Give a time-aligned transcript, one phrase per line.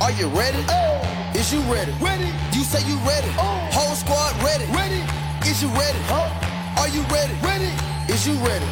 [0.00, 0.64] Are you ready?
[0.68, 1.02] Oh.
[1.34, 1.90] Is you ready?
[2.00, 2.30] Ready.
[2.52, 3.28] You say you ready.
[3.72, 4.64] Whole squad ready.
[4.70, 5.02] Ready.
[5.42, 5.98] Is you ready?
[6.78, 7.34] Are you ready?
[7.42, 7.72] Ready.
[8.06, 8.64] Is you ready?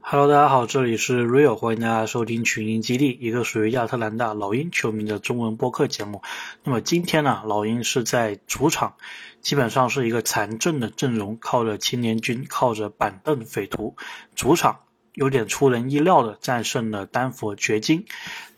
[0.00, 6.22] Hello，大家好，这里是 Real，欢迎大家收听群英基地，一个属于亚特兰大老鹰球迷的中文播客节目。
[6.62, 8.94] 那么今天呢，老鹰是在主场，
[9.42, 13.96] 基本上是一个残阵的阵容，靠着青年军，靠着板凳匪徒，
[14.36, 14.82] 主场
[15.16, 18.06] 有点出人意料的战胜了丹佛掘金，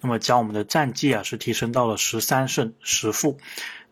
[0.03, 3.39] 那么将我们的战绩啊是提升到了十三胜十负。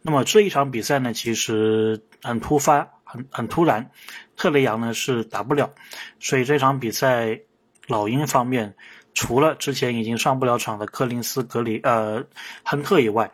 [0.02, 3.90] 那么这一场比赛呢，其实很突发，很很突然，
[4.36, 5.72] 特雷杨呢是打不了，
[6.20, 7.40] 所以这场比赛。
[7.88, 8.74] 老鹰方面，
[9.14, 12.24] 除了之前已经上不了场的柯林斯、格里、呃
[12.64, 13.30] 亨特以外，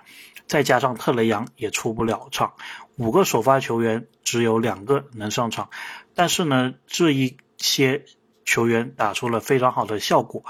[0.47, 2.53] 再加上特雷杨也出不了场，
[2.99, 5.71] 五个首发球员只有两个能上场。
[6.15, 8.05] 但是呢，这一些
[8.53, 10.45] 球员打出了非常好的效果，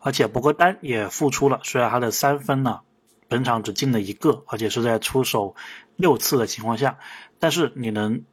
[0.00, 1.60] 而且博格丹也复出了。
[1.62, 2.80] 虽然他的三分呢，
[3.28, 5.54] 本场只进了一个，而且是在出手
[5.96, 6.98] 六次的情况下，
[7.38, 8.24] 但是你能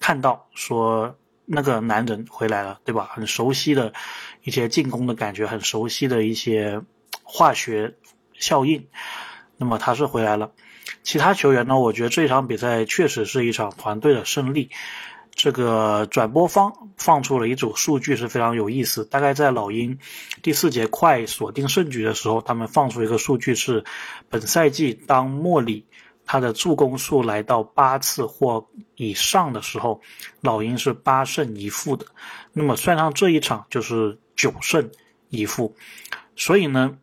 [0.00, 1.18] 看到说。
[1.46, 3.10] 那个男人回来了，对吧？
[3.12, 3.92] 很熟悉的
[4.44, 6.80] 一些进攻的感觉，很熟悉的一些
[7.22, 7.96] 化学
[8.32, 8.88] 效应。
[9.58, 10.52] 那么他是回来了。
[11.02, 11.78] 其他球员呢？
[11.78, 14.70] 我觉得这场比赛确实是一场团队的胜利。
[15.44, 19.04] 这个转播方放出了一组数据是非常有意思。
[19.04, 19.98] 大概在老鹰
[20.42, 23.84] 第四节快锁定胜局的时候，他们放出一个数据是：
[24.30, 25.84] 本赛季当莫里。
[26.24, 30.00] 他的助攻数来到八次或以上的时候，
[30.40, 32.06] 老鹰是八胜一负的。
[32.54, 34.90] 那么算上这一场就是九胜
[35.28, 35.76] 一负。
[36.36, 36.96] 所以呢，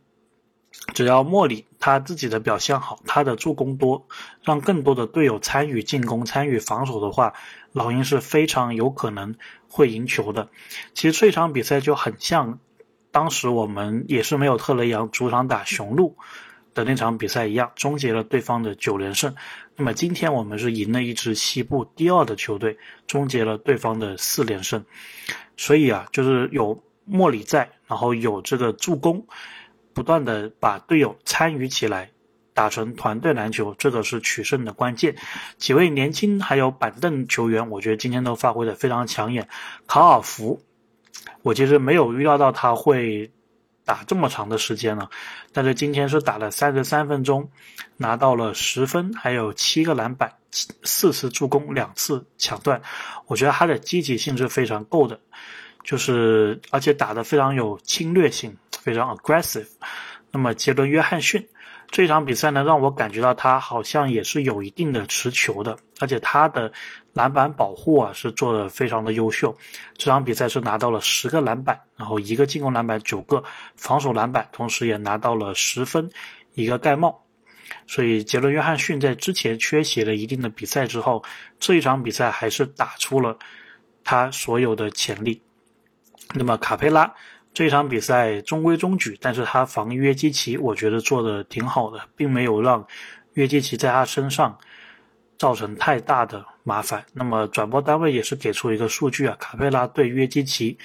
[0.93, 4.07] 只要莫里他自己的表现好，他的助攻多，
[4.43, 7.33] 让更多的队友参与进攻、参与防守的话，
[7.71, 9.35] 老鹰是非常有可能
[9.67, 10.49] 会赢球的。
[10.93, 12.59] 其实这场比赛就很像
[13.11, 16.15] 当时我们也是没有特雷杨主场打雄鹿。
[16.73, 19.35] 的那场比赛一样，终结了对方的九连胜。
[19.75, 24.85] 那么今天我们是赢了一支西部第二的球队，终结了对方的四连胜。
[25.57, 29.27] 所以啊，就是有莫里在，然后有这个助攻，
[29.93, 32.11] 不断的把队友参与起来，
[32.53, 35.15] 打成团队篮球，这个是取胜的关键。
[35.57, 39.47] 几位年轻还有板凳球员，我觉得今天都发挥的非常抢眼。
[39.87, 40.61] 卡尔福，
[41.41, 43.31] 我其实没有预料到他会。
[43.83, 45.09] 打这么长的时间了，
[45.51, 47.49] 但是今天是打了三十三分钟，
[47.97, 50.31] 拿到了十分，还有七个篮板，
[50.83, 52.79] 四次助攻，两次抢断。
[53.25, 55.19] 我觉得他的积极性是非常够的，
[55.83, 59.67] 就是而且打的非常有侵略性，非常 aggressive。
[60.31, 61.47] 那么杰伦约翰逊。
[61.93, 66.71] 这场比赛呢，让我感觉到他好像也是有一定的持球的，而且他的
[67.11, 69.53] 篮板保护啊是做的非常的优秀。
[69.97, 73.43] 这场比赛是拿到了十个篮板，然后一个进攻篮板九个，
[73.75, 76.09] 防守篮板，同时也拿到了十分，
[76.53, 77.25] 一个盖帽。
[77.87, 81.21] 所以杰伦约翰逊在之前缺席了一定的比赛之后，
[81.59, 83.37] 这一场比赛还是打出了
[84.05, 85.41] 他所有的潜力。
[86.33, 87.13] 那么卡佩拉。
[87.53, 92.87] 这场比赛中规中矩，但是他防约基奇，我觉得做的挺好的，并没有让
[93.33, 94.57] 约基奇在他身上
[95.37, 97.05] 造成太大的麻烦。
[97.13, 100.77] 那么转播单位也是给出一个数据啊，卡佩拉对约基奇，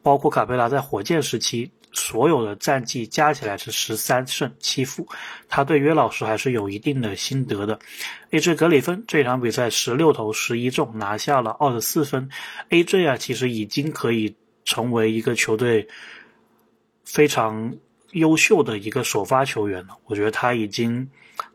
[0.00, 5.08] 包括卡佩拉在火箭时期所有的战绩加起来是十三胜七负，
[5.48, 7.76] 他对约老师还是有一定的心得的。
[8.30, 8.54] A.J.
[8.54, 12.30] 格里芬这场比赛十六投十一中，拿下了二十四分。
[12.68, 13.06] A.J.
[13.08, 14.36] 啊，其实已经可以。
[14.66, 15.88] 成为一个球队
[17.06, 17.74] 非常
[18.12, 21.08] 优秀的一个首发球员了，我觉得他已经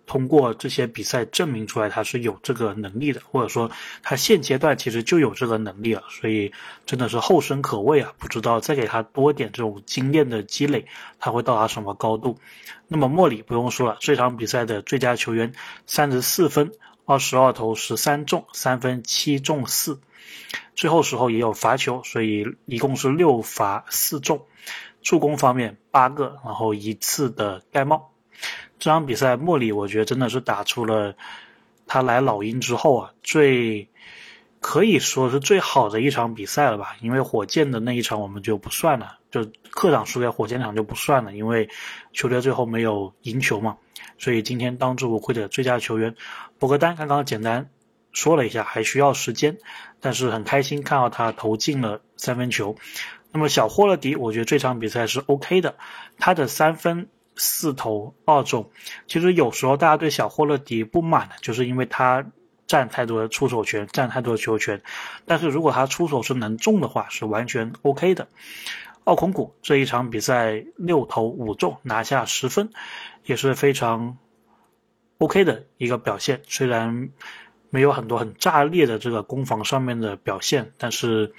[0.06, 3.70] 通过这些比赛证明出来他是有这个能力的，或者说
[4.02, 6.52] 他现阶段其实就有这个能力了，所以
[6.86, 8.14] 真的是后生可畏啊！
[8.18, 10.86] 不知道再给他多点这种经验的积累，
[11.20, 12.38] 他会到达什么高度？
[12.88, 15.54] 那么莫里不用说了，这场比赛的最佳球员，
[15.86, 16.72] 三十四分，
[17.06, 20.00] 二十二投十三中，三分七中四。
[20.76, 24.46] 最后时候也有罚球，所以一共是六罚四中。
[25.02, 28.12] 助攻方面八个，然后一次的盖帽。
[28.78, 31.16] 这场比赛莫里我觉得真的是打出了
[31.88, 33.90] 他来老鹰之后啊最
[34.60, 36.96] 可以说是最好的一场比赛了吧？
[37.02, 41.68] 因为火箭的那一场我们就不算了，就客场输给火箭场就不算了，因为
[42.14, 43.78] 球队最后没有赢球嘛。
[44.20, 46.16] 所以今天当之无愧的最佳球员
[46.60, 47.72] 博格丹刚刚简单。
[48.12, 49.58] 说了一下，还需要时间，
[50.00, 52.76] 但是很开心看到他投进了三分球。
[53.32, 55.76] 那么小霍勒迪，我觉得这场比赛是 OK 的，
[56.18, 58.70] 他的三分四投二中。
[59.08, 62.26] 其实有时候大家对小霍勒迪不满的，就是因为他
[62.68, 64.82] 占太多的出手权，占太多的球权。
[65.26, 68.28] 但是如果他出手是能中的话，是完全 OK 的。
[69.04, 72.70] 奥孔古这一场比赛六投五中拿下十分，
[73.26, 74.18] 也是非常
[75.18, 76.42] OK 的一个表现。
[76.48, 77.10] 虽然
[77.72, 81.34] 没有很多很炸裂的这个攻防上面的表现，但是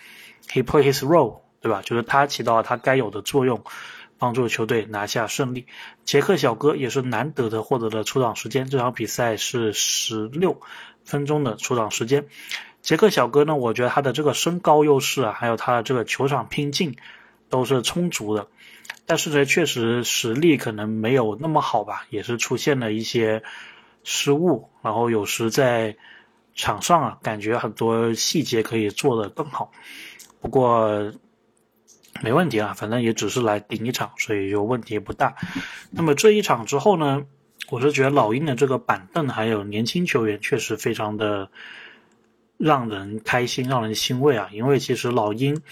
[0.49, 1.83] he play his role，对吧？
[1.83, 3.63] 就是他起到了他该有的作用，
[4.19, 5.67] 帮助球队拿下胜利。
[6.05, 10.61] 杰克小哥也是难得的获得了出场时间，这场比赛是十六
[11.05, 12.27] 分钟的出场时间。
[12.81, 16.97] 杰克小哥呢，我觉得他的这个身高优势啊，还有他的这个球场拼劲。
[17.53, 18.49] 都是充足的，
[19.05, 23.43] 但是呢，确实实力可能没有那么好吧，也是出现了一些
[24.05, 25.99] 失误，然后有时在
[26.55, 29.71] 场上啊，感觉很多细节可以做得更好。
[30.41, 31.13] 不过
[32.23, 35.35] 没问题啊，反正也只是来顶一场，所以就问题不大。
[35.91, 37.25] 那么这一场之后呢，
[37.71, 41.51] 我是觉得老鹰的这个板凳还有年轻球员确实非常的
[42.59, 45.63] 让人开心，让人欣慰啊，因为其实老鹰。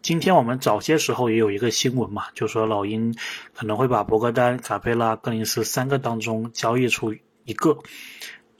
[0.00, 3.14] 今天我们早些时候也有一个新闻嘛，就说老鹰
[3.54, 7.14] 可能会把博格丹、卡佩拉、格林斯三个当中交易出
[7.44, 7.78] 一个，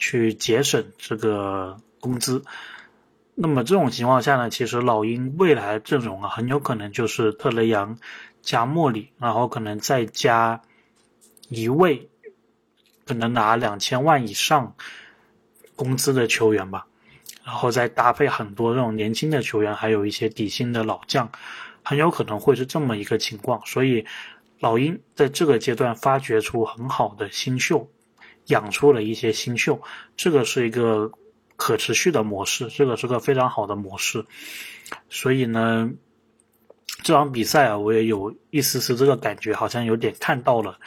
[0.02, 2.42] 去节省这个工资。
[3.36, 7.96] 那么这种情况下呢，其实老鹰未来阵容啊，很有可能就是特雷杨
[8.42, 10.60] 加莫里，然后可能再加
[11.48, 12.10] 一位
[13.06, 14.74] 可能拿两千万以上
[15.76, 16.88] 工资的球员吧。
[17.44, 21.30] 然后再搭配很多这种年轻的球员，还有一些底薪的老将，
[21.82, 23.64] 很有可能会是这么一个情况。
[23.66, 24.04] 所以，
[24.60, 27.88] 老鹰在这个阶段发掘出很好的新秀，
[28.46, 29.80] 养出了一些新秀，
[30.16, 31.10] 这个是一个
[31.56, 34.24] 可持续的模式，这个是个非常好的模式。
[35.08, 35.90] 所以呢，
[37.02, 40.78] 这场比赛啊，我也有一丝丝这个感觉，好像有点看到了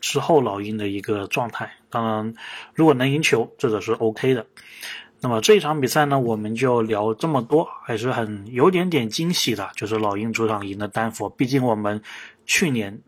[0.00, 1.72] 之后老鹰的一个状态。
[1.90, 2.34] 当然，
[2.74, 4.46] 如果能赢球，这个是 OK 的。
[5.20, 11.28] 那么这一场比赛呢，我们就聊这么多，还是很有点点惊喜的，就是老鹰主场赢了丹佛。
[11.30, 12.00] 毕竟我们
[12.46, 13.00] 去年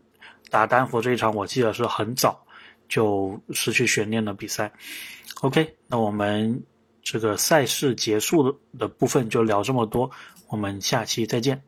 [0.49, 2.43] 打丹佛这一场，我记得是很早
[2.91, 4.69] 就失去悬念的比赛。
[5.39, 6.61] OK，那我们
[7.01, 10.11] 这个赛事结束的的部分就聊这么多，
[10.49, 11.63] 我们下期再见。